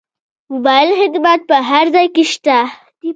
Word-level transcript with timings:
موبایل 0.51 0.89
خدمات 0.99 1.41
په 1.49 1.55
هر 1.69 1.85
ځای 1.95 2.07
کې 2.15 2.23
شته. 2.31 2.57